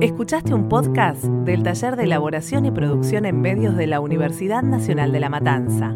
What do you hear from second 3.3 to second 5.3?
Medios de la Universidad Nacional de La